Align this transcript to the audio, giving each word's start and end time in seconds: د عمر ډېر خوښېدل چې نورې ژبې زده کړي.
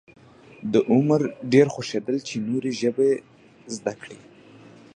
د 0.73 0.75
عمر 0.91 1.21
ډېر 1.53 1.67
خوښېدل 1.73 2.17
چې 2.27 2.35
نورې 2.49 2.71
ژبې 2.81 3.09
زده 3.75 3.93
کړي. 4.01 4.19